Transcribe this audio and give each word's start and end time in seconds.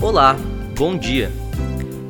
Olá, 0.00 0.36
bom 0.76 0.96
dia. 0.96 1.28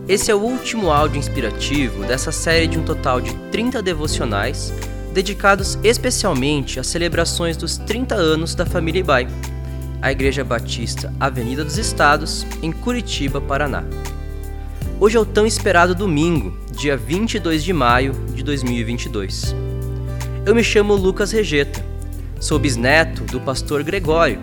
Esse 0.06 0.30
é 0.30 0.34
o 0.34 0.40
último 0.40 0.90
áudio 0.90 1.18
inspirativo 1.18 2.04
dessa 2.04 2.30
série 2.30 2.66
de 2.66 2.78
um 2.78 2.84
total 2.84 3.18
de 3.18 3.32
30 3.50 3.80
devocionais 3.80 4.70
dedicados 5.14 5.78
especialmente 5.82 6.78
às 6.78 6.86
celebrações 6.86 7.56
dos 7.56 7.78
30 7.78 8.14
anos 8.14 8.54
da 8.54 8.66
família 8.66 9.00
Ibai, 9.00 9.26
a 10.02 10.12
Igreja 10.12 10.44
Batista 10.44 11.10
Avenida 11.18 11.64
dos 11.64 11.78
Estados, 11.78 12.46
em 12.62 12.70
Curitiba, 12.70 13.40
Paraná. 13.40 13.82
Hoje 15.00 15.16
é 15.16 15.20
o 15.20 15.24
tão 15.24 15.46
esperado 15.46 15.94
domingo, 15.94 16.58
dia 16.70 16.94
22 16.94 17.64
de 17.64 17.72
maio 17.72 18.12
de 18.34 18.42
2022. 18.42 19.56
Eu 20.44 20.54
me 20.54 20.62
chamo 20.62 20.94
Lucas 20.94 21.32
Regeta, 21.32 21.82
sou 22.38 22.58
bisneto 22.58 23.24
do 23.24 23.40
pastor 23.40 23.82
Gregório, 23.82 24.38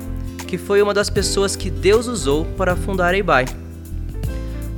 que 0.45 0.57
foi 0.57 0.81
uma 0.81 0.93
das 0.93 1.09
pessoas 1.09 1.55
que 1.55 1.69
Deus 1.69 2.07
usou 2.07 2.45
para 2.57 2.75
fundar 2.75 3.13
a 3.13 3.17
Ibai. 3.17 3.45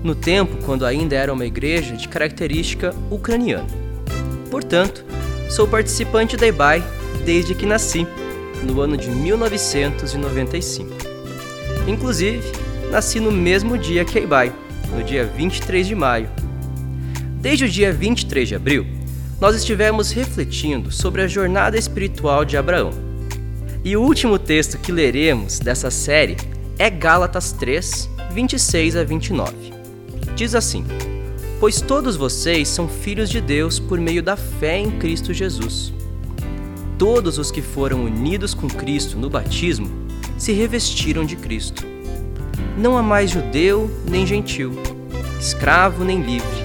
No 0.04 0.16
tempo, 0.16 0.58
quando 0.66 0.86
ainda 0.86 1.16
era 1.16 1.34
uma 1.34 1.46
igreja 1.46 1.96
de 1.96 2.08
característica 2.08 2.94
ucraniana. 3.12 3.68
Portanto, 4.50 5.04
sou 5.50 5.68
participante 5.68 6.38
da 6.38 6.48
Ibai 6.48 6.84
desde 7.26 7.54
que 7.54 7.66
nasci, 7.66 8.08
no 8.64 8.80
ano 8.82 8.96
de 8.98 9.10
1995. 9.10 10.90
Inclusive, 11.88 12.44
nasci 12.92 13.20
no 13.20 13.32
mesmo 13.32 13.78
dia 13.78 14.06
que 14.06 14.18
a 14.18 14.22
Ibai, 14.22 14.54
no 14.96 15.04
dia 15.04 15.26
23 15.26 15.86
de 15.86 15.96
maio. 15.96 16.30
Desde 17.40 17.66
o 17.66 17.70
dia 17.70 17.92
23 17.94 18.48
de 18.48 18.56
abril, 18.56 18.86
nós 19.40 19.56
estivemos 19.56 20.12
refletindo 20.12 20.92
sobre 20.92 21.22
a 21.22 21.28
jornada 21.28 21.78
espiritual 21.78 22.44
de 22.44 22.58
Abraão 22.58 23.07
e 23.84 23.96
o 23.96 24.02
último 24.02 24.38
texto 24.38 24.78
que 24.78 24.92
leremos 24.92 25.60
dessa 25.60 25.90
série 25.92 26.38
é 26.78 26.90
Gálatas 26.90 27.52
3, 27.54 28.10
26 28.32 28.96
a 28.96 29.04
29. 29.04 29.54
Diz 30.36 30.56
assim: 30.56 30.86
Pois 31.60 31.82
todos 31.82 32.16
vocês 32.16 32.68
são 32.68 32.88
filhos 32.88 33.30
de 33.30 33.40
Deus 33.40 33.80
por 33.80 34.00
meio 34.00 34.22
da 34.22 34.36
fé 34.36 34.78
em 34.78 34.92
Cristo 34.92 35.34
Jesus. 35.34 35.94
Todos 36.98 37.38
os 37.38 37.52
que 37.52 37.62
foram 37.62 38.06
unidos 38.06 38.54
com 38.54 38.68
Cristo 38.68 39.18
no 39.18 39.30
batismo 39.30 39.90
se 40.38 40.52
revestiram 40.52 41.26
de 41.26 41.36
Cristo. 41.36 41.86
Não 42.78 42.98
há 42.98 43.04
mais 43.04 43.32
judeu 43.32 43.90
nem 44.08 44.26
gentil, 44.26 44.74
escravo 45.40 46.04
nem 46.04 46.22
livre, 46.22 46.64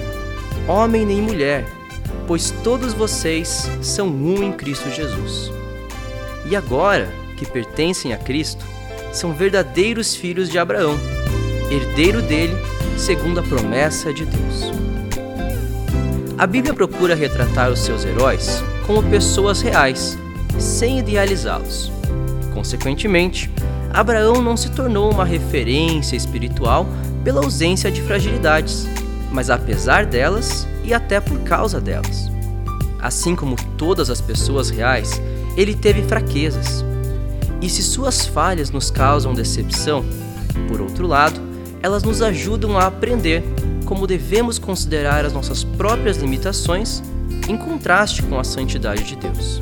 homem 0.67 1.05
nem 1.05 1.21
mulher, 1.21 1.65
pois 2.27 2.51
todos 2.63 2.93
vocês 2.93 3.69
são 3.81 4.07
um 4.07 4.43
em 4.43 4.51
Cristo 4.51 4.91
Jesus 4.91 5.62
e 6.53 6.55
agora, 6.55 7.11
que 7.35 7.47
pertencem 7.47 8.13
a 8.13 8.17
Cristo, 8.17 8.63
são 9.11 9.33
verdadeiros 9.33 10.15
filhos 10.15 10.49
de 10.49 10.59
Abraão, 10.59 10.95
herdeiro 11.71 12.21
dele, 12.21 12.53
segundo 12.95 13.39
a 13.39 13.43
promessa 13.43 14.13
de 14.13 14.23
Deus. 14.23 14.71
A 16.37 16.45
Bíblia 16.45 16.71
procura 16.71 17.15
retratar 17.15 17.71
os 17.71 17.79
seus 17.79 18.05
heróis 18.05 18.63
como 18.85 19.01
pessoas 19.01 19.61
reais, 19.61 20.15
sem 20.59 20.99
idealizá-los. 20.99 21.91
Consequentemente, 22.53 23.49
Abraão 23.91 24.39
não 24.39 24.55
se 24.55 24.69
tornou 24.71 25.11
uma 25.11 25.25
referência 25.25 26.15
espiritual 26.15 26.85
pela 27.23 27.43
ausência 27.43 27.91
de 27.91 27.99
fragilidades, 28.03 28.87
mas 29.31 29.49
apesar 29.49 30.05
delas 30.05 30.67
e 30.83 30.93
até 30.93 31.19
por 31.19 31.39
causa 31.39 31.81
delas. 31.81 32.31
Assim 32.99 33.35
como 33.35 33.55
todas 33.75 34.11
as 34.11 34.21
pessoas 34.21 34.69
reais, 34.69 35.19
ele 35.55 35.73
teve 35.75 36.03
fraquezas. 36.03 36.83
E 37.61 37.69
se 37.69 37.81
suas 37.81 38.25
falhas 38.25 38.69
nos 38.69 38.91
causam 38.91 39.33
decepção, 39.33 40.03
por 40.67 40.81
outro 40.81 41.07
lado, 41.07 41.39
elas 41.81 42.03
nos 42.03 42.21
ajudam 42.21 42.77
a 42.77 42.87
aprender 42.87 43.43
como 43.85 44.07
devemos 44.07 44.57
considerar 44.57 45.25
as 45.25 45.33
nossas 45.33 45.63
próprias 45.63 46.17
limitações 46.17 47.01
em 47.47 47.57
contraste 47.57 48.23
com 48.23 48.39
a 48.39 48.43
santidade 48.43 49.03
de 49.03 49.15
Deus. 49.15 49.61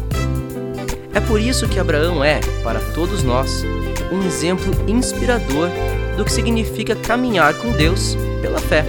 É 1.13 1.19
por 1.19 1.41
isso 1.41 1.67
que 1.67 1.79
Abraão 1.79 2.23
é, 2.23 2.39
para 2.63 2.79
todos 2.93 3.23
nós, 3.23 3.63
um 4.11 4.25
exemplo 4.25 4.73
inspirador 4.87 5.69
do 6.15 6.23
que 6.23 6.31
significa 6.31 6.95
caminhar 6.95 7.53
com 7.55 7.71
Deus 7.71 8.15
pela 8.41 8.59
fé. 8.59 8.85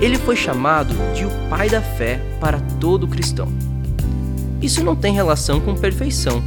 Ele 0.00 0.18
foi 0.18 0.36
chamado 0.36 0.94
de 1.14 1.24
o 1.24 1.30
pai 1.48 1.68
da 1.68 1.80
fé 1.80 2.20
para 2.40 2.58
todo 2.80 3.06
cristão. 3.06 3.48
Isso 4.64 4.82
não 4.82 4.96
tem 4.96 5.12
relação 5.12 5.60
com 5.60 5.74
perfeição, 5.74 6.42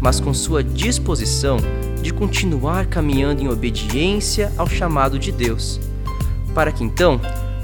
mas 0.00 0.18
com 0.18 0.34
sua 0.34 0.64
disposição 0.64 1.58
de 2.02 2.12
continuar 2.12 2.86
caminhando 2.86 3.40
em 3.40 3.46
obediência 3.46 4.52
ao 4.58 4.66
chamado 4.66 5.16
de 5.16 5.30
Deus, 5.30 5.78
para 6.56 6.72
que 6.72 6.82
então 6.82 7.20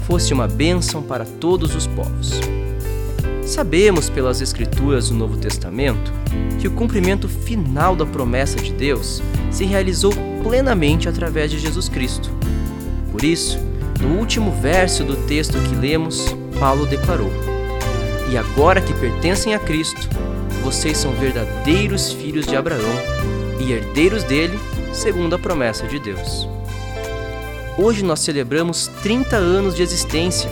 fosse 0.07 0.33
uma 0.33 0.47
bênção 0.47 1.03
para 1.03 1.25
todos 1.25 1.75
os 1.75 1.85
povos. 1.85 2.39
Sabemos 3.45 4.09
pelas 4.09 4.39
Escrituras 4.39 5.09
do 5.09 5.15
Novo 5.15 5.35
Testamento 5.35 6.13
que 6.61 6.67
o 6.69 6.71
cumprimento 6.71 7.27
final 7.27 7.93
da 7.93 8.05
promessa 8.05 8.55
de 8.55 8.71
Deus 8.71 9.21
se 9.51 9.65
realizou 9.65 10.13
plenamente 10.41 11.09
através 11.09 11.51
de 11.51 11.59
Jesus 11.59 11.89
Cristo. 11.89 12.31
Por 13.11 13.21
isso, 13.21 13.59
no 13.99 14.17
último 14.17 14.49
verso 14.61 15.03
do 15.03 15.17
texto 15.27 15.57
que 15.67 15.75
lemos, 15.75 16.33
Paulo 16.57 16.85
declarou: 16.85 17.58
e 18.31 18.37
agora 18.37 18.79
que 18.79 18.93
pertencem 18.93 19.55
a 19.55 19.59
Cristo, 19.59 20.07
vocês 20.63 20.97
são 20.97 21.11
verdadeiros 21.13 22.13
filhos 22.13 22.45
de 22.45 22.55
Abraão 22.55 22.93
e 23.59 23.71
herdeiros 23.71 24.23
dele, 24.23 24.59
segundo 24.93 25.35
a 25.35 25.39
promessa 25.39 25.87
de 25.87 25.99
Deus. 25.99 26.47
Hoje 27.77 28.03
nós 28.03 28.19
celebramos 28.19 28.87
30 29.01 29.35
anos 29.35 29.75
de 29.75 29.81
existência. 29.81 30.49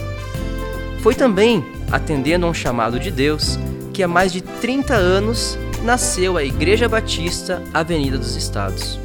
Foi 1.02 1.14
também 1.14 1.64
atendendo 1.92 2.46
a 2.46 2.50
um 2.50 2.54
chamado 2.54 3.00
de 3.00 3.12
Deus 3.12 3.60
que 3.94 4.02
há 4.02 4.08
mais 4.08 4.32
de 4.32 4.42
30 4.42 4.96
anos 4.96 5.58
nasceu 5.84 6.38
a 6.38 6.44
Igreja 6.44 6.90
Batista 6.90 7.62
Avenida 7.74 8.18
dos 8.18 8.36
Estados. 8.36 9.00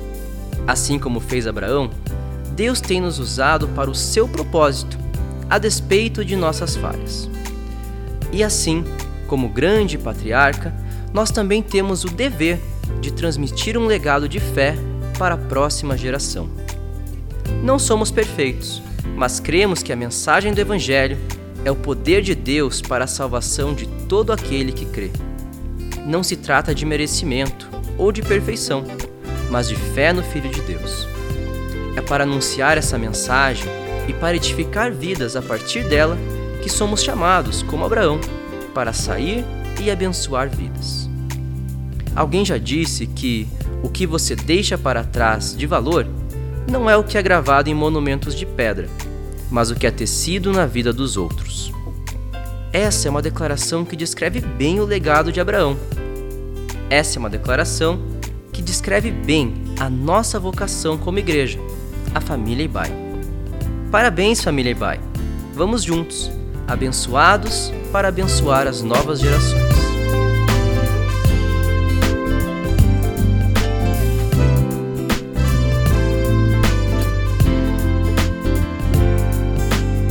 Assim 0.67 0.99
como 0.99 1.21
fez 1.21 1.47
Abraão, 1.47 1.91
Deus 2.55 2.81
tem 2.81 3.01
nos 3.01 3.19
usado 3.19 3.69
para 3.69 3.91
o 3.91 3.95
seu 3.95 4.29
propósito, 4.29 4.97
a 5.51 5.59
despeito 5.59 6.25
de 6.25 6.37
nossas 6.37 6.77
falhas. 6.77 7.32
E 8.33 8.43
assim, 8.43 8.83
como 9.27 9.49
grande 9.49 9.99
patriarca, 9.99 10.75
nós 11.13 11.31
também 11.31 11.63
temos 11.63 12.05
o 12.05 12.09
dever 12.09 12.59
de 13.01 13.13
transmitir 13.13 13.77
um 13.77 13.87
legado 13.87 14.29
de 14.29 14.41
fé 14.41 14.75
para 15.19 15.35
a 15.35 15.39
próxima 15.39 15.97
geração. 15.97 16.49
Não 17.63 17.79
somos 17.79 18.11
perfeitos, 18.11 18.83
mas 19.17 19.39
cremos 19.39 19.83
que 19.83 19.93
a 19.93 19.97
mensagem 19.97 20.55
do 20.55 20.61
Evangelho 20.61 21.19
é 21.65 21.71
o 21.71 21.77
poder 21.77 22.23
de 22.23 22.35
Deus 22.35 22.81
para 22.81 23.05
a 23.05 23.09
salvação 23.09 23.75
de 23.75 23.87
todo 24.09 24.33
aquele 24.33 24.73
que 24.73 24.87
crê. 24.87 25.11
Não 26.07 26.23
se 26.23 26.37
trata 26.37 26.75
de 26.75 26.85
merecimento 26.85 27.69
ou 27.99 28.11
de 28.11 28.23
perfeição, 28.23 28.85
mas 29.51 29.69
de 29.69 29.77
fé 29.77 30.13
no 30.13 30.23
Filho 30.23 30.51
de 30.51 30.61
Deus. 30.63 31.07
É 31.95 32.01
para 32.01 32.25
anunciar 32.25 32.79
essa 32.79 32.99
mensagem 32.99 33.69
e 34.09 34.13
para 34.15 34.35
edificar 34.35 34.91
vidas 34.91 35.37
a 35.37 35.43
partir 35.43 35.85
dela 35.85 36.19
que 36.63 36.71
somos 36.71 37.03
chamados, 37.03 37.63
como 37.65 37.85
Abraão, 37.85 38.21
para 38.73 38.93
sair 38.93 39.45
e 39.81 39.91
abençoar 39.91 40.49
vidas. 40.49 41.11
Alguém 42.15 42.45
já 42.45 42.57
disse 42.57 43.07
que 43.07 43.49
o 43.83 43.89
que 43.89 44.07
você 44.07 44.37
deixa 44.37 44.79
para 44.79 45.03
trás 45.03 45.57
de 45.57 45.67
valor 45.67 46.07
não 46.71 46.89
é 46.89 46.97
o 46.97 47.03
que 47.03 47.19
é 47.19 47.23
gravado 47.23 47.69
em 47.69 47.75
monumentos 47.75 48.35
de 48.35 48.47
pedra, 48.47 48.89
mas 49.51 49.71
o 49.71 49.75
que 49.75 49.87
é 49.87 49.91
tecido 49.91 50.53
na 50.53 50.65
vida 50.65 50.93
dos 50.93 51.17
outros. 51.17 51.73
Essa 52.73 53.09
é 53.09 53.11
uma 53.11 53.21
declaração 53.21 53.85
que 53.85 53.97
descreve 53.97 54.41
bem 54.41 54.81
o 54.81 54.85
legado 54.85 55.33
de 55.33 55.41
Abraão. 55.41 55.77
Essa 56.89 57.19
é 57.19 57.21
uma 57.21 57.29
declaração 57.29 58.01
que 58.53 58.63
descreve 58.63 59.11
bem 59.11 59.55
a 59.79 59.91
nossa 59.91 60.39
vocação 60.39 60.97
como 60.97 61.19
igreja, 61.19 61.59
a 62.15 62.21
família 62.21 62.65
Ibai. 62.65 62.93
Parabéns, 63.91 64.43
família 64.43 64.71
Ibai! 64.71 65.01
Vamos 65.55 65.83
juntos! 65.83 66.42
Abençoados 66.67 67.73
para 67.93 68.09
abençoar 68.09 68.67
as 68.67 68.83
novas 68.83 69.21
gerações. 69.21 69.63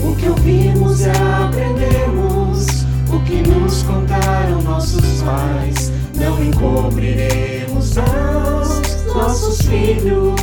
O 0.04 0.16
que 0.16 0.28
ouvimos 0.30 1.02
e 1.02 1.10
aprendemos, 1.10 2.86
o 3.12 3.20
que 3.22 3.42
nos 3.48 3.84
contaram 3.84 4.62
nossos 4.62 5.22
pais, 5.24 5.92
não 6.16 6.44
encobriremos 6.44 7.98
aos 7.98 9.06
nossos 9.06 9.62
filhos. 9.62 10.42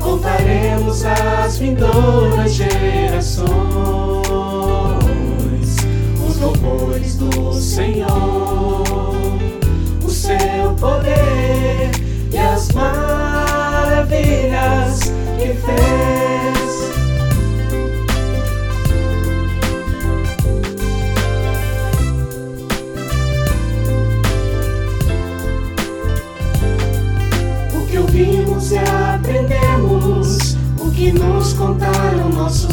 Contaremos 0.00 1.04
às 1.04 1.58
vindouras 1.58 2.52
gerações 2.52 3.71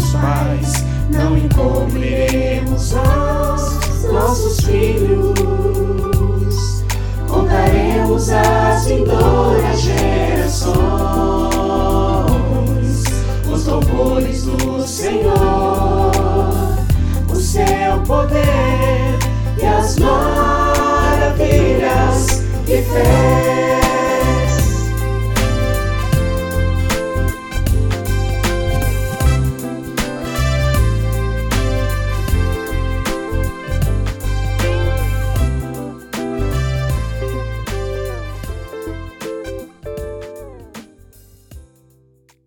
nossos 0.09 0.13
pais, 0.13 0.73
não 1.09 1.37
encobriremos 1.37 2.95
aos 2.95 4.03
nossos 4.11 4.59
filhos. 4.61 5.35
Contaremos 7.27 8.29
às 8.29 8.87
vindouras 8.87 9.81
gerações 9.81 10.79
os 13.51 13.65
louvores 13.65 14.43
do 14.45 14.81
Senhor, 14.87 16.11
o 17.31 17.35
seu 17.35 18.01
poder 18.05 19.19
e 19.61 19.65
as 19.65 19.97
maravilhas 19.97 20.28